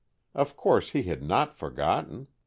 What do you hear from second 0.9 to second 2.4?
he had not forgotten.